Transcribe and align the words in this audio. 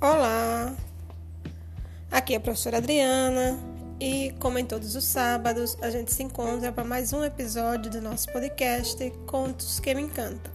Olá, 0.00 0.76
aqui 2.08 2.32
é 2.32 2.36
a 2.36 2.40
professora 2.40 2.76
Adriana 2.76 3.58
e, 3.98 4.32
como 4.38 4.56
em 4.56 4.64
todos 4.64 4.94
os 4.94 5.02
sábados, 5.02 5.76
a 5.82 5.90
gente 5.90 6.14
se 6.14 6.22
encontra 6.22 6.70
para 6.70 6.84
mais 6.84 7.12
um 7.12 7.24
episódio 7.24 7.90
do 7.90 8.00
nosso 8.00 8.30
podcast 8.30 9.10
Contos 9.26 9.80
que 9.80 9.92
Me 9.92 10.02
Encantam. 10.02 10.52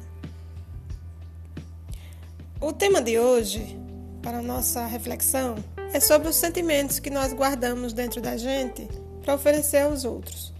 O 2.61 2.71
tema 2.71 3.01
de 3.01 3.19
hoje, 3.19 3.77
para 4.21 4.41
nossa 4.41 4.85
reflexão, 4.85 5.55
é 5.91 5.99
sobre 5.99 6.29
os 6.29 6.37
sentimentos 6.37 6.99
que 6.99 7.09
nós 7.09 7.33
guardamos 7.33 7.91
dentro 7.91 8.21
da 8.21 8.37
gente 8.37 8.87
para 9.21 9.35
oferecer 9.35 9.79
aos 9.79 10.05
outros. 10.05 10.53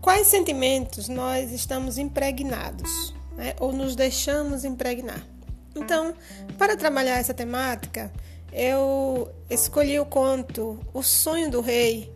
Quais 0.00 0.28
sentimentos 0.28 1.08
nós 1.08 1.50
estamos 1.50 1.98
impregnados 1.98 3.12
né, 3.36 3.56
ou 3.58 3.72
nos 3.72 3.96
deixamos 3.96 4.64
impregnar? 4.64 5.31
Então, 5.74 6.14
para 6.58 6.76
trabalhar 6.76 7.18
essa 7.18 7.32
temática, 7.32 8.12
eu 8.52 9.30
escolhi 9.48 9.98
o 9.98 10.04
conto 10.04 10.78
O 10.92 11.02
Sonho 11.02 11.50
do 11.50 11.60
Rei. 11.60 12.12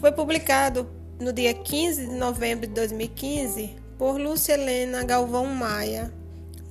Foi 0.00 0.12
publicado 0.12 0.88
no 1.18 1.32
dia 1.32 1.54
15 1.54 2.06
de 2.06 2.14
novembro 2.14 2.66
de 2.66 2.74
2015 2.74 3.76
por 3.96 4.20
Lúcia 4.20 4.54
Helena 4.54 5.04
Galvão 5.04 5.46
Maia, 5.46 6.12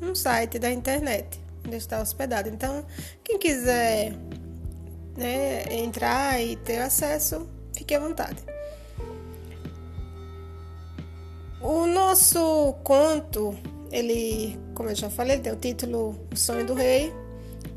um 0.02 0.14
site 0.14 0.60
da 0.60 0.72
internet 0.72 1.42
onde 1.66 1.78
está 1.78 2.02
hospedado. 2.02 2.50
Então, 2.50 2.86
quem 3.24 3.38
quiser 3.38 4.14
né, 5.16 5.64
entrar 5.74 6.42
e 6.42 6.56
ter 6.58 6.80
acesso, 6.80 7.48
fique 7.76 7.94
à 7.96 8.00
vontade. 8.00 8.44
O 11.62 11.86
nosso 11.86 12.74
conto 12.84 13.56
ele, 13.92 14.58
como 14.82 14.90
eu 14.90 14.96
já 14.96 15.12
falei, 15.12 15.38
tem 15.38 15.54
o 15.54 15.56
título 15.56 16.20
O 16.32 16.36
Sonho 16.36 16.66
do 16.66 16.74
Rei. 16.74 17.14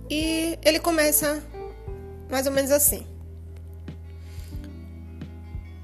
E 0.09 0.59
ele 0.63 0.81
começa 0.81 1.45
mais 2.31 2.47
ou 2.47 2.53
menos 2.53 2.71
assim. 2.71 3.07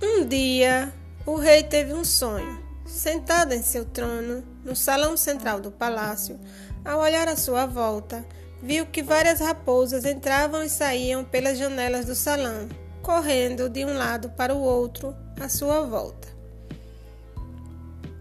Um 0.03 0.25
dia, 0.27 0.91
o 1.27 1.37
rei 1.37 1.63
teve 1.63 1.93
um 1.93 2.05
sonho. 2.05 2.59
Sentado 2.87 3.53
em 3.53 3.63
seu 3.63 3.85
trono, 3.85 4.43
no 4.65 4.75
salão 4.75 5.15
central 5.15 5.61
do 5.61 5.71
palácio, 5.71 6.41
ao 6.83 7.01
olhar 7.01 7.29
à 7.29 7.37
sua 7.37 7.67
volta, 7.67 8.25
viu 8.63 8.87
que 8.87 9.03
várias 9.03 9.41
raposas 9.41 10.07
entravam 10.07 10.63
e 10.65 10.71
saíam 10.71 11.23
pelas 11.23 11.59
janelas 11.59 12.07
do 12.07 12.15
salão, 12.15 12.67
correndo 13.03 13.69
de 13.69 13.85
um 13.85 13.93
lado 13.93 14.31
para 14.31 14.55
o 14.55 14.63
outro 14.63 15.15
à 15.39 15.51
sua 15.51 15.83
volta. 15.83 16.40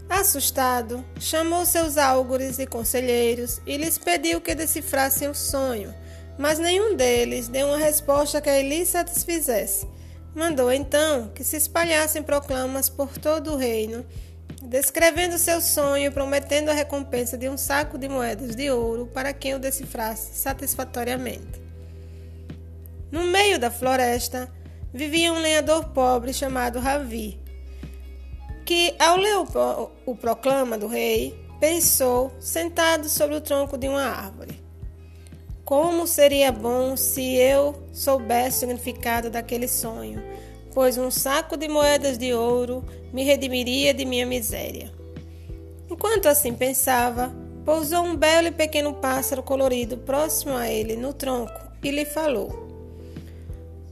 Assustado, 0.09 1.05
chamou 1.19 1.67
seus 1.67 1.95
álgures 1.95 2.57
e 2.57 2.65
conselheiros 2.65 3.61
e 3.63 3.77
lhes 3.77 3.99
pediu 3.99 4.41
que 4.41 4.55
decifrassem 4.55 5.27
o 5.27 5.35
sonho, 5.35 5.93
mas 6.35 6.57
nenhum 6.57 6.95
deles 6.95 7.47
deu 7.47 7.67
uma 7.67 7.77
resposta 7.77 8.41
que 8.41 8.61
lhe 8.63 8.83
satisfizesse. 8.87 9.87
Mandou 10.33 10.71
então 10.71 11.29
que 11.29 11.43
se 11.43 11.55
espalhassem 11.57 12.23
proclamas 12.23 12.89
por 12.89 13.19
todo 13.19 13.53
o 13.53 13.55
reino, 13.55 14.03
descrevendo 14.63 15.37
seu 15.37 15.61
sonho 15.61 16.07
e 16.07 16.11
prometendo 16.11 16.69
a 16.69 16.73
recompensa 16.73 17.37
de 17.37 17.47
um 17.47 17.57
saco 17.57 17.95
de 17.95 18.09
moedas 18.09 18.55
de 18.55 18.71
ouro 18.71 19.05
para 19.05 19.31
quem 19.31 19.53
o 19.53 19.59
decifrasse 19.59 20.35
satisfatoriamente. 20.39 21.61
No 23.11 23.25
meio 23.25 23.59
da 23.59 23.69
floresta 23.69 24.51
vivia 24.91 25.31
um 25.31 25.39
lenhador 25.39 25.85
pobre 25.89 26.33
chamado 26.33 26.79
Ravi 26.79 27.39
que, 28.69 28.93
ao 28.99 29.17
ler 29.17 29.35
o, 29.35 29.89
o 30.05 30.15
proclama 30.15 30.77
do 30.77 30.85
rei, 30.85 31.35
pensou, 31.59 32.31
sentado 32.39 33.09
sobre 33.09 33.35
o 33.35 33.41
tronco 33.41 33.75
de 33.75 33.87
uma 33.87 34.03
árvore. 34.03 34.61
Como 35.65 36.05
seria 36.05 36.51
bom 36.51 36.95
se 36.95 37.33
eu 37.33 37.73
soubesse 37.91 38.57
o 38.57 38.59
significado 38.59 39.31
daquele 39.31 39.67
sonho, 39.67 40.21
pois 40.71 40.99
um 40.99 41.09
saco 41.09 41.57
de 41.57 41.67
moedas 41.67 42.15
de 42.15 42.31
ouro 42.31 42.85
me 43.11 43.23
redimiria 43.23 43.91
de 43.91 44.05
minha 44.05 44.27
miséria. 44.27 44.93
Enquanto 45.89 46.27
assim 46.27 46.53
pensava, 46.53 47.33
pousou 47.65 48.03
um 48.03 48.15
belo 48.15 48.49
e 48.49 48.51
pequeno 48.51 48.93
pássaro 48.93 49.41
colorido 49.41 49.97
próximo 49.97 50.55
a 50.55 50.69
ele 50.69 50.95
no 50.95 51.11
tronco 51.11 51.59
e 51.83 51.89
lhe 51.89 52.05
falou: 52.05 52.69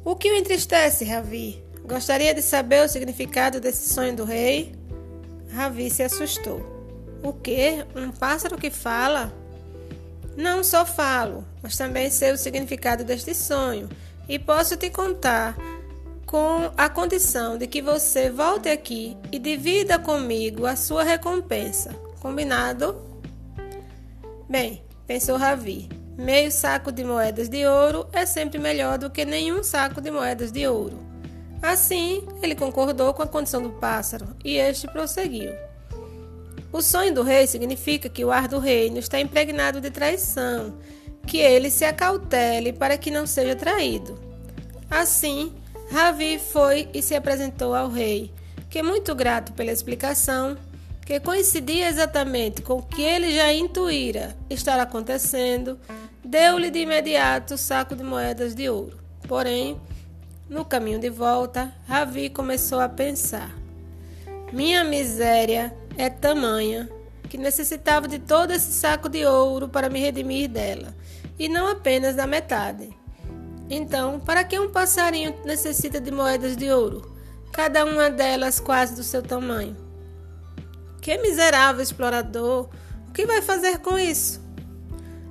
O 0.05 0.15
que 0.15 0.31
o 0.31 0.35
entristece, 0.35 1.03
Ravi? 1.03 1.65
Gostaria 1.83 2.33
de 2.33 2.41
saber 2.41 2.83
o 2.83 2.89
significado 2.89 3.61
desse 3.61 3.91
sonho 3.91 4.13
do 4.13 4.25
rei? 4.25 4.76
Ravi 5.51 5.89
se 5.89 6.03
assustou. 6.03 6.61
O 7.23 7.33
que? 7.33 7.85
Um 7.95 8.11
pássaro 8.11 8.57
que 8.57 8.69
fala? 8.69 9.33
Não 10.35 10.63
só 10.63 10.85
falo, 10.85 11.43
mas 11.63 11.75
também 11.75 12.09
sei 12.09 12.31
o 12.31 12.37
significado 12.37 13.03
deste 13.03 13.33
sonho 13.33 13.89
e 14.29 14.37
posso 14.37 14.77
te 14.77 14.89
contar 14.89 15.57
com 16.27 16.71
a 16.77 16.89
condição 16.89 17.57
de 17.57 17.65
que 17.65 17.81
você 17.81 18.29
volte 18.29 18.69
aqui 18.69 19.17
e 19.31 19.39
divida 19.39 19.97
comigo 19.97 20.65
a 20.65 20.75
sua 20.75 21.03
recompensa. 21.03 21.95
Combinado? 22.19 23.01
Bem, 24.49 24.83
pensou 25.07 25.37
Ravi, 25.37 25.89
meio 26.17 26.51
saco 26.51 26.91
de 26.91 27.03
moedas 27.03 27.47
de 27.47 27.65
ouro 27.65 28.07
é 28.11 28.25
sempre 28.25 28.59
melhor 28.59 28.97
do 28.97 29.09
que 29.09 29.23
nenhum 29.23 29.63
saco 29.63 30.01
de 30.01 30.11
moedas 30.11 30.51
de 30.51 30.67
ouro. 30.67 31.06
Assim, 31.61 32.23
ele 32.41 32.55
concordou 32.55 33.13
com 33.13 33.23
a 33.23 33.27
condição 33.27 33.61
do 33.61 33.71
pássaro 33.71 34.27
e 34.43 34.57
este 34.57 34.87
prosseguiu. 34.87 35.51
O 36.71 36.81
sonho 36.81 37.13
do 37.13 37.23
rei 37.23 37.47
significa 37.47 38.09
que 38.09 38.23
o 38.23 38.31
ar 38.31 38.47
do 38.47 38.59
reino 38.59 38.99
está 38.99 39.19
impregnado 39.19 39.81
de 39.81 39.89
traição, 39.89 40.73
que 41.25 41.37
ele 41.37 41.69
se 41.69 41.85
acautele 41.85 42.73
para 42.73 42.97
que 42.97 43.09
não 43.09 43.25
seja 43.25 43.55
traído. 43.55 44.19
Assim, 44.89 45.53
Ravi 45.91 46.37
foi 46.37 46.89
e 46.93 47.01
se 47.01 47.15
apresentou 47.15 47.73
ao 47.73 47.89
rei, 47.89 48.31
que, 48.69 48.83
muito 48.83 49.15
grato 49.15 49.53
pela 49.53 49.71
explicação, 49.71 50.57
que 51.05 51.19
coincidia 51.21 51.87
exatamente 51.87 52.61
com 52.61 52.73
o 52.79 52.83
que 52.83 53.01
ele 53.01 53.33
já 53.33 53.51
intuíra 53.53 54.35
estar 54.49 54.77
acontecendo, 54.79 55.79
deu-lhe 56.23 56.69
de 56.69 56.79
imediato 56.79 57.53
o 57.53 57.57
saco 57.57 57.95
de 57.95 58.03
moedas 58.03 58.53
de 58.53 58.69
ouro. 58.69 58.99
Porém, 59.25 59.79
no 60.49 60.63
caminho 60.63 60.99
de 60.99 61.09
volta, 61.09 61.73
Ravi 61.87 62.29
começou 62.29 62.79
a 62.79 62.87
pensar: 62.87 63.53
Minha 64.51 64.83
miséria 64.83 65.75
é 65.97 66.09
tamanha 66.09 66.89
que 67.29 67.37
necessitava 67.37 68.07
de 68.07 68.19
todo 68.19 68.51
esse 68.51 68.71
saco 68.71 69.09
de 69.09 69.25
ouro 69.25 69.67
para 69.67 69.89
me 69.89 69.99
redimir 69.99 70.49
dela, 70.49 70.95
e 71.37 71.49
não 71.49 71.67
apenas 71.67 72.15
da 72.15 72.25
metade. 72.25 72.89
Então, 73.69 74.19
para 74.21 74.45
que 74.45 74.57
um 74.57 74.71
passarinho 74.71 75.35
necessita 75.43 75.99
de 75.99 76.09
moedas 76.09 76.55
de 76.55 76.71
ouro, 76.71 77.13
cada 77.51 77.83
uma 77.83 78.09
delas 78.09 78.61
quase 78.61 78.95
do 78.95 79.03
seu 79.03 79.21
tamanho? 79.21 79.75
Que 81.01 81.17
miserável 81.17 81.83
explorador! 81.83 82.69
O 83.09 83.11
que 83.11 83.25
vai 83.25 83.41
fazer 83.41 83.79
com 83.79 83.99
isso? 83.99 84.41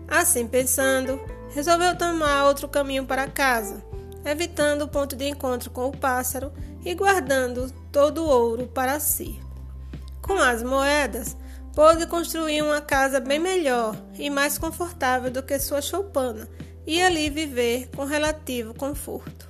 Assim 0.06 0.46
pensando, 0.46 1.18
resolveu 1.54 1.96
tomar 1.96 2.44
outro 2.44 2.68
caminho 2.68 3.06
para 3.06 3.26
casa 3.26 3.82
evitando 4.26 4.82
o 4.82 4.88
ponto 4.88 5.14
de 5.14 5.28
encontro 5.28 5.70
com 5.70 5.86
o 5.86 5.96
pássaro 5.96 6.52
e 6.84 6.94
guardando 6.94 7.70
todo 7.92 8.24
o 8.24 8.28
ouro 8.28 8.66
para 8.66 8.98
si. 8.98 9.40
Com 10.20 10.34
as 10.34 10.64
moedas, 10.64 11.36
pôde 11.72 12.06
construir 12.06 12.60
uma 12.62 12.80
casa 12.80 13.20
bem 13.20 13.38
melhor 13.38 13.96
e 14.18 14.28
mais 14.28 14.58
confortável 14.58 15.30
do 15.30 15.42
que 15.42 15.58
sua 15.60 15.80
choupana 15.80 16.48
e 16.84 17.00
ali 17.00 17.30
viver 17.30 17.88
com 17.94 18.04
relativo 18.04 18.74
conforto. 18.74 19.46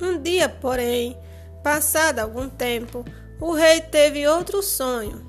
Um 0.00 0.20
dia, 0.20 0.48
porém, 0.48 1.18
passado 1.64 2.20
algum 2.20 2.48
tempo, 2.48 3.04
o 3.40 3.52
rei 3.52 3.80
teve 3.80 4.26
outro 4.28 4.62
sonho. 4.62 5.24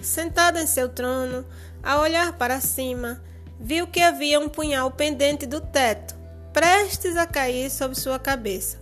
Sentado 0.00 0.58
em 0.58 0.66
seu 0.66 0.88
trono, 0.88 1.44
a 1.82 2.00
olhar 2.00 2.32
para 2.34 2.60
cima, 2.60 3.20
viu 3.58 3.86
que 3.86 4.00
havia 4.00 4.38
um 4.38 4.48
punhal 4.48 4.90
pendente 4.90 5.46
do 5.46 5.60
teto 5.60 6.19
prestes 6.52 7.16
a 7.16 7.26
cair 7.26 7.70
sobre 7.70 7.98
sua 7.98 8.18
cabeça. 8.18 8.78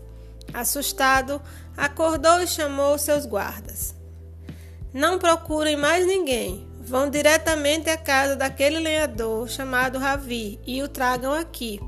Assustado, 0.53 1.41
acordou 1.77 2.41
e 2.41 2.47
chamou 2.47 2.99
seus 2.99 3.27
guardas. 3.27 3.95
Não 4.93 5.19
procurem 5.19 5.77
mais 5.77 6.07
ninguém. 6.07 6.67
Vão 6.81 7.11
diretamente 7.11 7.91
à 7.91 7.97
casa 7.99 8.35
daquele 8.35 8.79
lenhador 8.79 9.47
chamado 9.49 9.99
Ravi 9.99 10.59
e 10.67 10.83
o 10.83 10.89
tragam 10.89 11.33
aqui. 11.33 11.79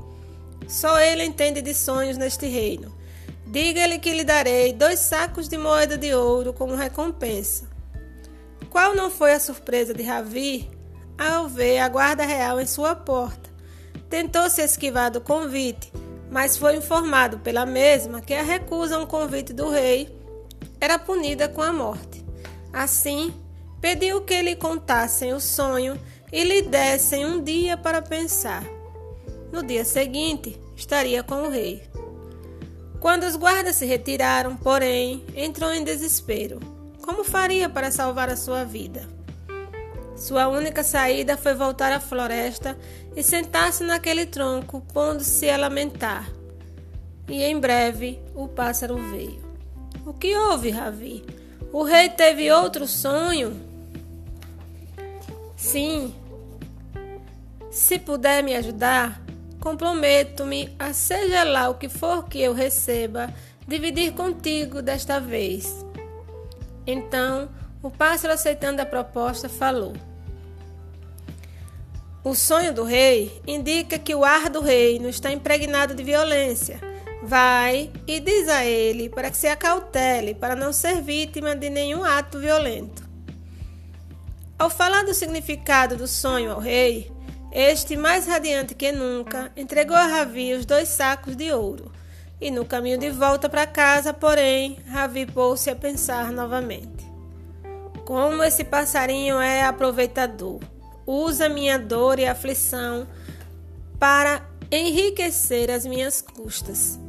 Só 0.67 0.99
ele 0.99 1.23
entende 1.23 1.61
de 1.61 1.73
sonhos 1.73 2.17
neste 2.17 2.45
reino. 2.45 2.95
Diga-lhe 3.47 3.99
que 3.99 4.13
lhe 4.13 4.23
darei 4.23 4.71
dois 4.71 4.99
sacos 4.99 5.49
de 5.49 5.57
moeda 5.57 5.97
de 5.97 6.13
ouro 6.13 6.53
como 6.53 6.75
recompensa. 6.75 7.69
Qual 8.69 8.95
não 8.95 9.11
foi 9.11 9.33
a 9.33 9.39
surpresa 9.39 9.93
de 9.93 10.03
Ravi 10.03 10.69
ao 11.17 11.49
ver 11.49 11.79
a 11.79 11.89
guarda 11.89 12.23
real 12.23 12.61
em 12.61 12.65
sua 12.65 12.95
porta? 12.95 13.50
Tentou 14.11 14.49
se 14.49 14.61
esquivar 14.61 15.09
do 15.09 15.21
convite, 15.21 15.89
mas 16.29 16.57
foi 16.57 16.75
informado 16.75 17.39
pela 17.39 17.65
mesma 17.65 18.19
que 18.19 18.33
a 18.33 18.43
recusa 18.43 18.97
a 18.97 18.99
um 18.99 19.05
convite 19.05 19.53
do 19.53 19.69
rei 19.69 20.13
era 20.81 20.99
punida 20.99 21.47
com 21.47 21.61
a 21.61 21.71
morte. 21.71 22.21
Assim, 22.73 23.33
pediu 23.79 24.19
que 24.19 24.41
lhe 24.41 24.53
contassem 24.57 25.31
o 25.31 25.39
sonho 25.39 25.97
e 26.29 26.43
lhe 26.43 26.61
dessem 26.61 27.25
um 27.25 27.41
dia 27.41 27.77
para 27.77 28.01
pensar. 28.01 28.65
no 29.49 29.63
dia 29.63 29.85
seguinte 29.85 30.59
estaria 30.75 31.23
com 31.23 31.43
o 31.43 31.49
rei. 31.49 31.81
Quando 32.99 33.23
os 33.23 33.37
guardas 33.37 33.77
se 33.77 33.85
retiraram, 33.85 34.57
porém, 34.57 35.25
entrou 35.37 35.71
em 35.73 35.85
desespero. 35.85 36.59
Como 37.01 37.23
faria 37.23 37.69
para 37.69 37.91
salvar 37.91 38.29
a 38.29 38.35
sua 38.35 38.65
vida? 38.65 39.07
Sua 40.21 40.47
única 40.47 40.83
saída 40.83 41.35
foi 41.35 41.55
voltar 41.55 41.91
à 41.91 41.99
floresta 41.99 42.77
e 43.15 43.23
sentar-se 43.23 43.83
naquele 43.83 44.27
tronco, 44.27 44.79
pondo-se 44.93 45.49
a 45.49 45.57
lamentar. 45.57 46.31
E 47.27 47.41
em 47.41 47.59
breve 47.59 48.21
o 48.35 48.47
pássaro 48.47 48.97
veio. 49.09 49.41
O 50.05 50.13
que 50.13 50.37
houve, 50.37 50.69
Ravi? 50.69 51.25
O 51.73 51.81
rei 51.81 52.07
teve 52.07 52.51
outro 52.51 52.85
sonho? 52.85 53.59
Sim. 55.57 56.13
Se 57.71 57.97
puder 57.97 58.43
me 58.43 58.55
ajudar, 58.55 59.19
comprometo-me 59.59 60.71
a, 60.77 60.93
seja 60.93 61.43
lá 61.43 61.67
o 61.67 61.79
que 61.79 61.89
for 61.89 62.29
que 62.29 62.39
eu 62.39 62.53
receba, 62.53 63.33
dividir 63.67 64.13
contigo 64.13 64.83
desta 64.83 65.19
vez. 65.19 65.83
Então, 66.85 67.49
o 67.81 67.89
pássaro, 67.89 68.35
aceitando 68.35 68.83
a 68.83 68.85
proposta, 68.85 69.49
falou. 69.49 70.10
O 72.23 72.35
sonho 72.35 72.71
do 72.71 72.83
rei 72.83 73.41
indica 73.47 73.97
que 73.97 74.13
o 74.13 74.23
ar 74.23 74.47
do 74.47 74.61
reino 74.61 75.09
está 75.09 75.31
impregnado 75.31 75.95
de 75.95 76.03
violência. 76.03 76.79
Vai 77.23 77.91
e 78.05 78.19
diz 78.19 78.47
a 78.47 78.63
ele 78.63 79.09
para 79.09 79.31
que 79.31 79.37
se 79.37 79.47
acautele, 79.47 80.35
para 80.35 80.55
não 80.55 80.71
ser 80.71 81.01
vítima 81.01 81.55
de 81.55 81.67
nenhum 81.67 82.03
ato 82.03 82.37
violento. 82.37 83.09
Ao 84.57 84.69
falar 84.69 85.03
do 85.03 85.15
significado 85.15 85.95
do 85.95 86.07
sonho 86.07 86.51
ao 86.51 86.59
rei, 86.59 87.11
este, 87.51 87.97
mais 87.97 88.27
radiante 88.27 88.75
que 88.75 88.91
nunca, 88.91 89.51
entregou 89.57 89.97
a 89.97 90.05
Ravi 90.05 90.53
os 90.53 90.63
dois 90.63 90.89
sacos 90.89 91.35
de 91.35 91.51
ouro. 91.51 91.91
E 92.39 92.51
no 92.51 92.65
caminho 92.65 92.99
de 92.99 93.09
volta 93.09 93.49
para 93.49 93.65
casa, 93.65 94.13
porém, 94.13 94.77
Ravi 94.87 95.25
pôs-se 95.25 95.71
a 95.71 95.75
pensar 95.75 96.31
novamente. 96.31 97.03
Como 98.05 98.43
esse 98.43 98.63
passarinho 98.63 99.41
é 99.41 99.63
aproveitador! 99.63 100.59
Usa 101.11 101.49
minha 101.49 101.77
dor 101.77 102.19
e 102.19 102.25
aflição 102.25 103.07
para 103.99 104.41
enriquecer 104.71 105.69
as 105.69 105.85
minhas 105.85 106.21
custas. 106.21 106.99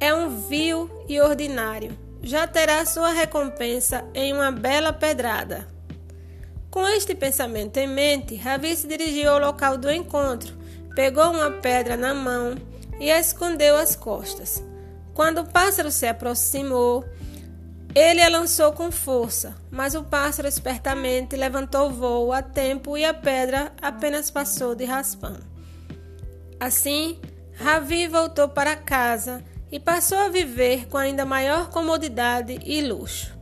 É 0.00 0.12
um 0.12 0.40
vil 0.48 0.90
e 1.08 1.20
ordinário, 1.20 1.96
já 2.22 2.46
terá 2.46 2.84
sua 2.84 3.10
recompensa 3.10 4.04
em 4.12 4.32
uma 4.32 4.50
bela 4.50 4.92
pedrada. 4.92 5.66
Com 6.70 6.86
este 6.88 7.14
pensamento 7.14 7.78
em 7.78 7.86
mente, 7.86 8.34
Ravi 8.34 8.76
se 8.76 8.86
dirigiu 8.86 9.30
ao 9.30 9.38
local 9.38 9.78
do 9.78 9.90
encontro, 9.90 10.52
pegou 10.94 11.30
uma 11.30 11.50
pedra 11.50 11.96
na 11.96 12.12
mão 12.12 12.56
e 13.00 13.10
a 13.10 13.18
escondeu 13.18 13.76
às 13.76 13.96
costas. 13.96 14.62
Quando 15.14 15.38
o 15.38 15.46
pássaro 15.46 15.90
se 15.90 16.06
aproximou, 16.06 17.04
ele 17.98 18.22
a 18.22 18.28
lançou 18.28 18.74
com 18.74 18.92
força, 18.92 19.56
mas 19.70 19.94
o 19.94 20.04
pássaro 20.04 20.46
espertamente 20.46 21.34
levantou 21.34 21.90
voo 21.90 22.30
a 22.30 22.42
tempo 22.42 22.94
e 22.98 23.02
a 23.06 23.14
pedra 23.14 23.72
apenas 23.80 24.30
passou 24.30 24.74
de 24.74 24.84
raspão. 24.84 25.38
Assim, 26.60 27.18
Ravi 27.54 28.06
voltou 28.06 28.50
para 28.50 28.76
casa 28.76 29.42
e 29.72 29.80
passou 29.80 30.18
a 30.18 30.28
viver 30.28 30.88
com 30.88 30.98
ainda 30.98 31.24
maior 31.24 31.70
comodidade 31.70 32.60
e 32.66 32.82
luxo. 32.82 33.34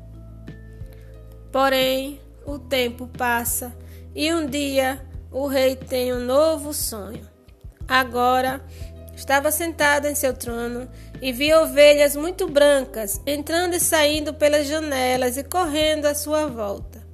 Porém, 1.50 2.20
o 2.46 2.56
tempo 2.56 3.08
passa 3.08 3.76
e 4.14 4.32
um 4.32 4.46
dia 4.46 5.04
o 5.32 5.48
rei 5.48 5.74
tem 5.74 6.14
um 6.14 6.24
novo 6.24 6.72
sonho. 6.72 7.28
Agora, 7.88 8.64
Estava 9.16 9.50
sentado 9.50 10.06
em 10.06 10.14
seu 10.14 10.34
trono 10.34 10.88
e 11.22 11.32
via 11.32 11.60
ovelhas 11.60 12.16
muito 12.16 12.48
brancas 12.48 13.20
entrando 13.26 13.74
e 13.74 13.80
saindo 13.80 14.34
pelas 14.34 14.66
janelas 14.66 15.36
e 15.36 15.44
correndo 15.44 16.06
à 16.06 16.14
sua 16.14 16.46
volta. 16.46 17.04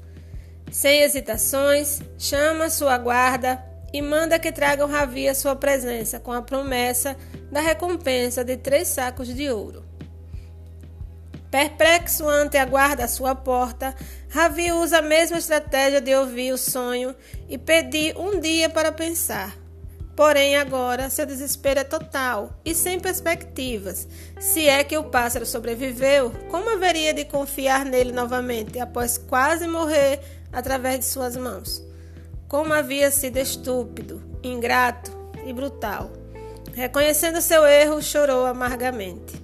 Sem 0.70 1.02
hesitações, 1.02 2.00
chama 2.19 2.70
sua 2.70 2.97
guarda 2.97 3.62
e 3.93 4.00
manda 4.00 4.38
que 4.38 4.52
tragam 4.52 4.88
Ravi 4.88 5.29
à 5.29 5.35
sua 5.35 5.56
presença 5.56 6.20
com 6.20 6.32
a 6.32 6.43
promessa 6.43 7.17
da 7.50 7.61
recompensa 7.61 8.44
de 8.44 8.56
três 8.56 8.88
sacos 8.88 9.29
de 9.29 9.50
ouro. 9.50 9.85
Perplexo 11.50 12.29
ante 12.29 12.56
a 12.56 12.64
guarda 12.64 13.05
à 13.05 13.08
sua 13.08 13.35
porta, 13.35 13.93
Ravi 14.29 14.70
usa 14.70 14.99
a 14.99 15.02
mesma 15.02 15.38
estratégia 15.38 16.00
de 16.00 16.14
ouvir 16.14 16.52
o 16.52 16.58
sonho 16.58 17.14
e 17.49 17.58
pedir 17.58 18.17
um 18.17 18.38
dia 18.38 18.70
para 18.70 18.93
pensar. 18.93 19.60
Porém, 20.20 20.55
agora 20.55 21.08
seu 21.08 21.25
desespero 21.25 21.81
é 21.81 21.84
total 21.84 22.52
e 22.62 22.75
sem 22.75 23.00
perspectivas. 23.00 24.06
Se 24.38 24.69
é 24.69 24.84
que 24.84 24.99
o 24.99 25.05
pássaro 25.05 25.46
sobreviveu, 25.46 26.31
como 26.50 26.69
haveria 26.69 27.14
de 27.14 27.25
confiar 27.25 27.87
nele 27.87 28.12
novamente 28.12 28.78
após 28.78 29.17
quase 29.17 29.67
morrer 29.67 30.20
através 30.52 30.99
de 30.99 31.05
suas 31.06 31.38
mãos? 31.38 31.82
Como 32.46 32.75
havia 32.75 33.11
sido 33.11 33.38
estúpido, 33.38 34.22
ingrato 34.43 35.11
e 35.46 35.55
brutal. 35.55 36.11
Reconhecendo 36.75 37.40
seu 37.40 37.64
erro, 37.64 38.02
chorou 38.02 38.44
amargamente. 38.44 39.43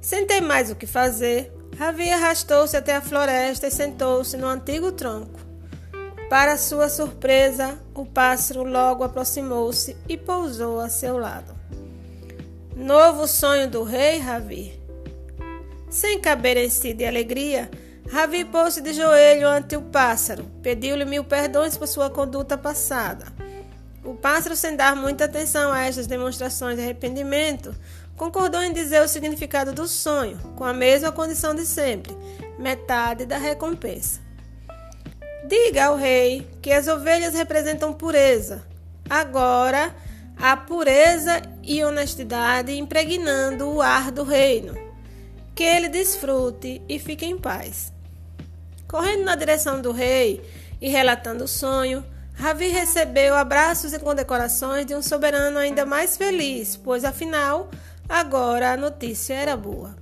Sem 0.00 0.26
ter 0.26 0.40
mais 0.40 0.70
o 0.70 0.74
que 0.74 0.86
fazer, 0.86 1.52
Ravi 1.78 2.10
arrastou-se 2.10 2.74
até 2.74 2.96
a 2.96 3.02
floresta 3.02 3.66
e 3.66 3.70
sentou-se 3.70 4.38
no 4.38 4.46
antigo 4.46 4.90
tronco. 4.90 5.51
Para 6.32 6.56
sua 6.56 6.88
surpresa, 6.88 7.78
o 7.94 8.06
pássaro 8.06 8.64
logo 8.64 9.04
aproximou-se 9.04 9.94
e 10.08 10.16
pousou 10.16 10.80
a 10.80 10.88
seu 10.88 11.18
lado. 11.18 11.54
Novo 12.74 13.26
sonho 13.26 13.68
do 13.68 13.82
rei, 13.82 14.16
Ravi. 14.16 14.80
Sem 15.90 16.18
caber 16.22 16.56
em 16.56 16.70
si 16.70 16.94
de 16.94 17.04
alegria, 17.04 17.70
Ravi 18.10 18.46
pôs-se 18.46 18.80
de 18.80 18.94
joelho 18.94 19.46
ante 19.46 19.76
o 19.76 19.82
pássaro, 19.82 20.46
pediu-lhe 20.62 21.04
mil 21.04 21.22
perdões 21.22 21.76
por 21.76 21.86
sua 21.86 22.08
conduta 22.08 22.56
passada. 22.56 23.26
O 24.02 24.14
pássaro, 24.14 24.56
sem 24.56 24.74
dar 24.74 24.96
muita 24.96 25.26
atenção 25.26 25.70
a 25.70 25.82
estas 25.82 26.06
demonstrações 26.06 26.76
de 26.76 26.82
arrependimento, 26.82 27.74
concordou 28.16 28.62
em 28.62 28.72
dizer 28.72 29.02
o 29.02 29.08
significado 29.08 29.70
do 29.74 29.86
sonho, 29.86 30.38
com 30.56 30.64
a 30.64 30.72
mesma 30.72 31.12
condição 31.12 31.54
de 31.54 31.66
sempre: 31.66 32.16
metade 32.58 33.26
da 33.26 33.36
recompensa. 33.36 34.31
Diga 35.44 35.86
ao 35.86 35.96
rei 35.96 36.46
que 36.60 36.72
as 36.72 36.86
ovelhas 36.86 37.34
representam 37.34 37.92
pureza. 37.92 38.62
Agora, 39.10 39.94
a 40.36 40.56
pureza 40.56 41.42
e 41.62 41.82
honestidade 41.84 42.72
impregnando 42.72 43.68
o 43.68 43.82
ar 43.82 44.10
do 44.10 44.22
reino. 44.22 44.74
Que 45.54 45.64
ele 45.64 45.88
desfrute 45.88 46.80
e 46.88 46.98
fique 46.98 47.26
em 47.26 47.36
paz. 47.36 47.92
Correndo 48.88 49.24
na 49.24 49.34
direção 49.34 49.80
do 49.80 49.92
rei 49.92 50.42
e 50.80 50.88
relatando 50.88 51.44
o 51.44 51.48
sonho, 51.48 52.04
Ravi 52.34 52.68
recebeu 52.68 53.34
abraços 53.34 53.92
e 53.92 53.98
condecorações 53.98 54.86
de 54.86 54.94
um 54.94 55.02
soberano 55.02 55.58
ainda 55.58 55.84
mais 55.84 56.16
feliz, 56.16 56.76
pois 56.76 57.04
afinal, 57.04 57.70
agora 58.08 58.72
a 58.72 58.76
notícia 58.76 59.34
era 59.34 59.56
boa. 59.56 59.94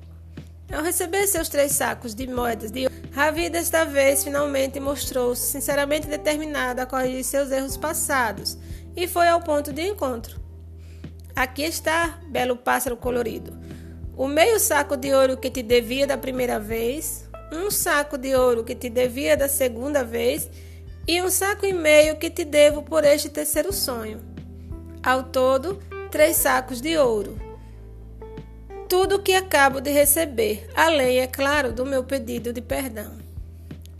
Ao 0.72 0.82
receber 0.82 1.26
seus 1.26 1.48
três 1.48 1.72
sacos 1.72 2.14
de 2.14 2.26
moedas 2.28 2.70
de 2.70 2.88
Ravi 3.12 3.50
desta 3.50 3.84
vez 3.84 4.22
finalmente 4.22 4.78
mostrou-se 4.78 5.42
sinceramente 5.42 6.06
determinado 6.06 6.80
a 6.80 6.86
corrigir 6.86 7.24
seus 7.24 7.50
erros 7.50 7.76
passados 7.76 8.56
e 8.96 9.08
foi 9.08 9.26
ao 9.28 9.40
ponto 9.40 9.72
de 9.72 9.82
encontro. 9.82 10.40
Aqui 11.34 11.62
está, 11.62 12.20
belo 12.28 12.56
pássaro 12.56 12.96
colorido. 12.96 13.58
O 14.16 14.28
meio 14.28 14.60
saco 14.60 14.96
de 14.96 15.12
ouro 15.12 15.36
que 15.36 15.50
te 15.50 15.62
devia 15.62 16.06
da 16.06 16.16
primeira 16.16 16.60
vez, 16.60 17.28
um 17.52 17.70
saco 17.70 18.16
de 18.16 18.34
ouro 18.34 18.62
que 18.62 18.76
te 18.76 18.88
devia 18.88 19.36
da 19.36 19.48
segunda 19.48 20.04
vez 20.04 20.48
e 21.06 21.20
um 21.20 21.30
saco 21.30 21.66
e 21.66 21.72
meio 21.72 22.16
que 22.16 22.30
te 22.30 22.44
devo 22.44 22.82
por 22.82 23.04
este 23.04 23.28
terceiro 23.28 23.72
sonho. 23.72 24.20
Ao 25.02 25.24
todo, 25.24 25.80
três 26.10 26.36
sacos 26.36 26.80
de 26.80 26.96
ouro 26.96 27.49
tudo 28.90 29.14
o 29.14 29.18
que 29.22 29.34
acabo 29.34 29.80
de 29.80 29.92
receber, 29.92 30.68
além, 30.74 31.20
é 31.20 31.26
claro, 31.28 31.72
do 31.72 31.86
meu 31.86 32.02
pedido 32.02 32.52
de 32.52 32.60
perdão. 32.60 33.12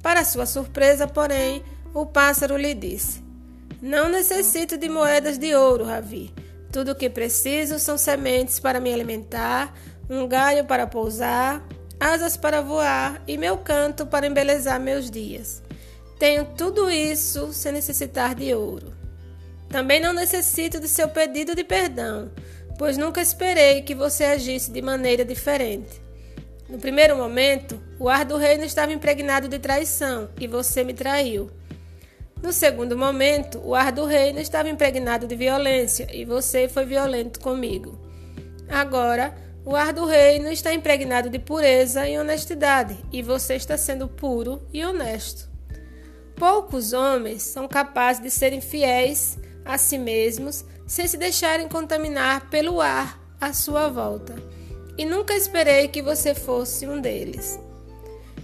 Para 0.02 0.24
sua 0.24 0.46
surpresa, 0.46 1.06
porém, 1.06 1.62
o 1.94 2.04
pássaro 2.04 2.56
lhe 2.56 2.74
disse: 2.74 3.22
Não 3.80 4.08
necessito 4.08 4.76
de 4.76 4.88
moedas 4.88 5.38
de 5.38 5.54
ouro, 5.54 5.84
Ravi. 5.84 6.34
Tudo 6.72 6.90
o 6.90 6.94
que 6.96 7.08
preciso 7.08 7.78
são 7.78 7.96
sementes 7.96 8.58
para 8.58 8.80
me 8.80 8.92
alimentar, 8.92 9.72
um 10.08 10.26
galho 10.26 10.64
para 10.64 10.88
pousar, 10.88 11.64
asas 12.00 12.36
para 12.36 12.60
voar 12.60 13.22
e 13.28 13.38
meu 13.38 13.58
canto 13.58 14.04
para 14.04 14.26
embelezar 14.26 14.80
meus 14.80 15.08
dias. 15.08 15.62
Tenho 16.18 16.44
tudo 16.56 16.90
isso 16.90 17.52
sem 17.52 17.70
necessitar 17.70 18.34
de 18.34 18.52
ouro. 18.52 18.92
Também 19.68 20.00
não 20.00 20.12
necessito 20.12 20.80
de 20.80 20.88
seu 20.88 21.08
pedido 21.08 21.54
de 21.54 21.62
perdão, 21.62 22.32
pois 22.80 22.96
nunca 22.96 23.20
esperei 23.20 23.82
que 23.82 23.94
você 23.94 24.24
agisse 24.24 24.70
de 24.70 24.80
maneira 24.80 25.22
diferente. 25.22 26.00
No 26.66 26.78
primeiro 26.78 27.14
momento, 27.14 27.78
o 27.98 28.08
ar 28.08 28.24
do 28.24 28.38
reino 28.38 28.64
estava 28.64 28.90
impregnado 28.90 29.48
de 29.48 29.58
traição 29.58 30.30
e 30.40 30.46
você 30.46 30.82
me 30.82 30.94
traiu. 30.94 31.50
No 32.42 32.54
segundo 32.54 32.96
momento, 32.96 33.60
o 33.62 33.74
ar 33.74 33.92
do 33.92 34.06
reino 34.06 34.40
estava 34.40 34.70
impregnado 34.70 35.26
de 35.26 35.36
violência 35.36 36.06
e 36.10 36.24
você 36.24 36.70
foi 36.70 36.86
violento 36.86 37.38
comigo. 37.38 38.00
Agora, 38.66 39.34
o 39.62 39.76
ar 39.76 39.92
do 39.92 40.06
reino 40.06 40.48
está 40.48 40.72
impregnado 40.72 41.28
de 41.28 41.38
pureza 41.38 42.08
e 42.08 42.18
honestidade 42.18 42.96
e 43.12 43.20
você 43.20 43.56
está 43.56 43.76
sendo 43.76 44.08
puro 44.08 44.66
e 44.72 44.82
honesto. 44.82 45.50
Poucos 46.34 46.94
homens 46.94 47.42
são 47.42 47.68
capazes 47.68 48.22
de 48.22 48.30
serem 48.30 48.62
fiéis 48.62 49.38
a 49.64 49.78
si 49.78 49.98
mesmos 49.98 50.64
sem 50.86 51.06
se 51.06 51.16
deixarem 51.16 51.68
contaminar 51.68 52.50
pelo 52.50 52.80
ar 52.80 53.20
à 53.40 53.52
sua 53.52 53.88
volta. 53.88 54.34
E 54.98 55.04
nunca 55.04 55.34
esperei 55.34 55.88
que 55.88 56.02
você 56.02 56.34
fosse 56.34 56.86
um 56.86 57.00
deles. 57.00 57.58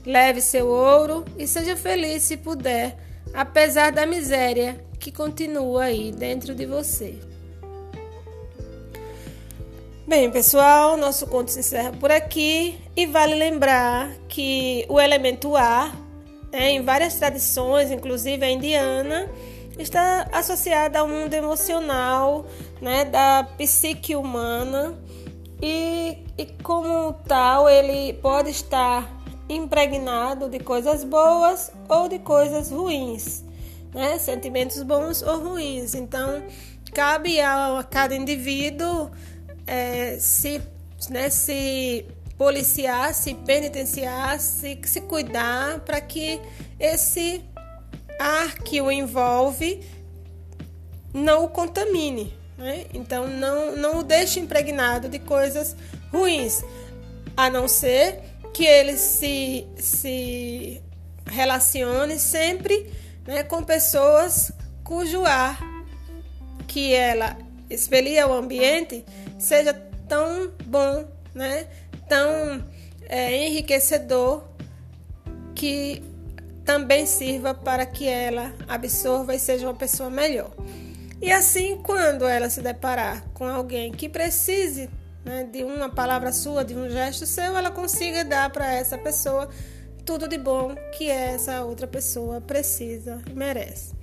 Leve 0.04 0.40
seu 0.40 0.68
ouro 0.68 1.24
e 1.36 1.46
seja 1.46 1.76
feliz 1.76 2.22
se 2.22 2.36
puder 2.36 2.96
apesar 3.34 3.92
da 3.92 4.06
miséria 4.06 4.80
que 4.98 5.12
continua 5.12 5.84
aí 5.84 6.10
dentro 6.10 6.54
de 6.54 6.64
você. 6.64 7.18
Bem, 10.06 10.30
pessoal, 10.30 10.96
nosso 10.96 11.26
conto 11.26 11.50
se 11.50 11.58
encerra 11.58 11.92
por 11.92 12.12
aqui 12.12 12.78
e 12.96 13.06
vale 13.06 13.34
lembrar 13.34 14.08
que 14.28 14.86
o 14.88 15.00
elemento 15.00 15.56
ar, 15.56 15.96
né, 16.52 16.70
em 16.70 16.82
várias 16.82 17.16
tradições, 17.16 17.90
inclusive 17.90 18.44
a 18.44 18.50
indiana, 18.50 19.28
está 19.78 20.28
associado 20.32 20.96
ao 20.96 21.08
mundo 21.08 21.34
emocional, 21.34 22.46
né, 22.80 23.04
da 23.04 23.46
psique 23.56 24.16
humana 24.16 24.94
e, 25.60 26.18
e 26.36 26.46
como 26.62 27.12
tal 27.26 27.68
ele 27.68 28.14
pode 28.14 28.50
estar 28.50 29.16
impregnado 29.48 30.48
de 30.48 30.58
coisas 30.58 31.04
boas 31.04 31.72
ou 31.88 32.08
de 32.08 32.18
coisas 32.18 32.70
ruins, 32.70 33.44
né? 33.94 34.18
Sentimentos 34.18 34.82
bons 34.82 35.22
ou 35.22 35.50
ruins. 35.50 35.94
Então, 35.94 36.42
cabe 36.92 37.40
a, 37.40 37.86
cada 37.88 38.14
indivíduo 38.14 39.10
é, 39.66 40.18
se, 40.18 40.60
né, 41.08 41.30
se 41.30 42.06
policiar, 42.36 43.14
se 43.14 43.34
penitenciar, 43.34 44.38
se, 44.40 44.78
se 44.84 45.00
cuidar 45.02 45.80
para 45.80 46.00
que 46.00 46.40
esse 46.78 47.42
ar 48.18 48.54
que 48.58 48.80
o 48.80 48.90
envolve 48.90 49.80
não 51.12 51.44
o 51.44 51.48
contamine. 51.48 52.32
Né? 52.56 52.86
Então, 52.92 53.26
não, 53.28 53.76
não 53.76 53.98
o 53.98 54.02
deixe 54.02 54.40
impregnado 54.40 55.08
de 55.08 55.18
coisas 55.18 55.76
ruins, 56.10 56.62
a 57.36 57.50
não 57.50 57.68
ser 57.68 58.20
que 58.54 58.64
ele 58.64 58.96
se, 58.96 59.66
se 59.76 60.80
relacione 61.26 62.18
sempre 62.18 62.90
né, 63.26 63.42
com 63.42 63.62
pessoas 63.62 64.52
cujo 64.82 65.24
ar 65.24 65.58
que 66.66 66.94
ela 66.94 67.36
expelia 67.68 68.24
ao 68.24 68.32
ambiente 68.32 69.04
seja 69.38 69.74
tão 70.08 70.52
bom, 70.64 71.06
né, 71.34 71.66
tão 72.08 72.64
é, 73.08 73.46
enriquecedor 73.46 74.44
que 75.54 76.02
também 76.66 77.06
sirva 77.06 77.54
para 77.54 77.86
que 77.86 78.08
ela 78.08 78.52
absorva 78.68 79.34
e 79.34 79.38
seja 79.38 79.68
uma 79.68 79.74
pessoa 79.74 80.10
melhor. 80.10 80.50
E 81.22 81.32
assim, 81.32 81.78
quando 81.82 82.26
ela 82.26 82.50
se 82.50 82.60
deparar 82.60 83.24
com 83.32 83.46
alguém 83.46 83.92
que 83.92 84.08
precise 84.08 84.90
né, 85.24 85.44
de 85.44 85.62
uma 85.62 85.88
palavra 85.88 86.32
sua, 86.32 86.64
de 86.64 86.74
um 86.74 86.90
gesto 86.90 87.24
seu, 87.24 87.56
ela 87.56 87.70
consiga 87.70 88.24
dar 88.24 88.50
para 88.50 88.70
essa 88.70 88.98
pessoa 88.98 89.48
tudo 90.04 90.28
de 90.28 90.36
bom 90.36 90.74
que 90.96 91.08
essa 91.08 91.64
outra 91.64 91.86
pessoa 91.86 92.40
precisa 92.40 93.22
e 93.30 93.32
merece. 93.32 93.94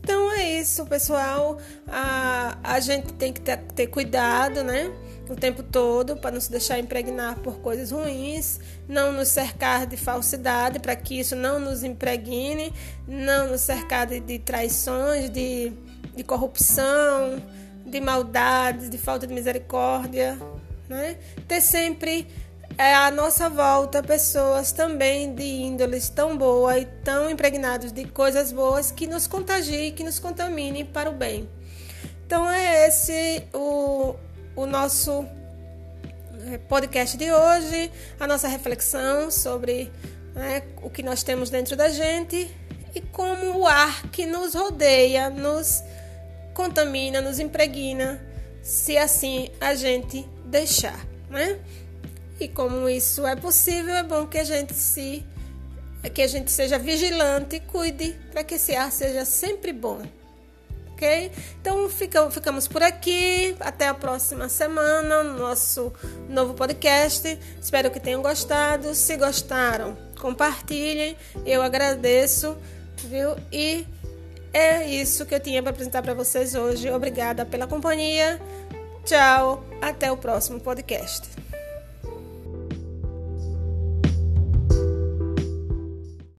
Então 0.00 0.32
é 0.32 0.60
isso, 0.60 0.84
pessoal. 0.86 1.58
A, 1.86 2.58
a 2.62 2.80
gente 2.80 3.12
tem 3.14 3.32
que 3.32 3.40
ter, 3.40 3.56
ter 3.74 3.86
cuidado, 3.86 4.64
né? 4.64 4.90
O 5.30 5.36
tempo 5.36 5.62
todo 5.62 6.16
para 6.16 6.32
não 6.32 6.40
se 6.40 6.50
deixar 6.50 6.80
impregnar 6.80 7.38
por 7.38 7.58
coisas 7.60 7.92
ruins, 7.92 8.58
não 8.88 9.12
nos 9.12 9.28
cercar 9.28 9.86
de 9.86 9.96
falsidade 9.96 10.80
para 10.80 10.96
que 10.96 11.20
isso 11.20 11.36
não 11.36 11.60
nos 11.60 11.84
impregne, 11.84 12.72
não 13.06 13.46
nos 13.46 13.60
cercar 13.60 14.08
de, 14.08 14.18
de 14.18 14.40
traições, 14.40 15.30
de, 15.30 15.72
de 16.16 16.24
corrupção, 16.24 17.40
de 17.86 18.00
maldades, 18.00 18.90
de 18.90 18.98
falta 18.98 19.24
de 19.24 19.32
misericórdia, 19.32 20.36
né? 20.88 21.16
Ter 21.46 21.60
sempre 21.60 22.26
é, 22.76 22.92
à 22.92 23.08
nossa 23.12 23.48
volta 23.48 24.02
pessoas 24.02 24.72
também 24.72 25.32
de 25.32 25.44
índoles 25.44 26.08
tão 26.08 26.36
boa 26.36 26.76
e 26.76 26.86
tão 27.04 27.30
impregnados 27.30 27.92
de 27.92 28.04
coisas 28.04 28.50
boas 28.50 28.90
que 28.90 29.06
nos 29.06 29.28
contagiem, 29.28 29.92
que 29.92 30.02
nos 30.02 30.18
contaminem 30.18 30.84
para 30.84 31.08
o 31.08 31.12
bem. 31.12 31.48
Então 32.26 32.50
é 32.50 32.88
esse 32.88 33.44
o, 33.54 34.16
o 34.60 34.66
nosso 34.66 35.26
é, 36.52 36.58
podcast 36.58 37.16
de 37.16 37.32
hoje, 37.32 37.90
a 38.18 38.26
nossa 38.26 38.46
reflexão 38.46 39.30
sobre 39.30 39.90
né, 40.34 40.62
o 40.82 40.90
que 40.90 41.02
nós 41.02 41.22
temos 41.22 41.48
dentro 41.48 41.76
da 41.76 41.88
gente 41.88 42.54
e 42.94 43.00
como 43.00 43.60
o 43.60 43.66
ar 43.66 44.08
que 44.10 44.26
nos 44.26 44.54
rodeia 44.54 45.30
nos 45.30 45.82
contamina, 46.52 47.20
nos 47.20 47.38
impregna, 47.38 48.20
se 48.62 48.98
assim 48.98 49.48
a 49.60 49.74
gente 49.74 50.28
deixar, 50.44 51.06
né? 51.30 51.58
E 52.38 52.48
como 52.48 52.88
isso 52.88 53.26
é 53.26 53.36
possível, 53.36 53.94
é 53.94 54.02
bom 54.02 54.26
que 54.26 54.38
a 54.38 54.44
gente 54.44 54.74
se 54.74 55.24
que 56.14 56.22
a 56.22 56.26
gente 56.26 56.50
seja 56.50 56.78
vigilante 56.78 57.56
e 57.56 57.60
cuide 57.60 58.18
para 58.30 58.42
que 58.42 58.54
esse 58.54 58.74
ar 58.74 58.90
seja 58.90 59.24
sempre 59.24 59.72
bom. 59.72 60.00
Ok? 61.00 61.32
Então 61.62 61.88
fica, 61.88 62.30
ficamos 62.30 62.68
por 62.68 62.82
aqui. 62.82 63.56
Até 63.58 63.88
a 63.88 63.94
próxima 63.94 64.50
semana 64.50 65.22
no 65.22 65.38
nosso 65.38 65.90
novo 66.28 66.52
podcast. 66.52 67.38
Espero 67.58 67.90
que 67.90 67.98
tenham 67.98 68.20
gostado. 68.20 68.94
Se 68.94 69.16
gostaram, 69.16 69.96
compartilhem. 70.20 71.16
Eu 71.46 71.62
agradeço, 71.62 72.54
viu? 73.04 73.34
E 73.50 73.86
é 74.52 74.86
isso 74.86 75.24
que 75.24 75.34
eu 75.34 75.40
tinha 75.40 75.62
para 75.62 75.70
apresentar 75.70 76.02
para 76.02 76.12
vocês 76.12 76.54
hoje. 76.54 76.90
Obrigada 76.90 77.46
pela 77.46 77.66
companhia. 77.66 78.38
Tchau, 79.02 79.64
até 79.80 80.12
o 80.12 80.18
próximo 80.18 80.60
podcast. 80.60 81.39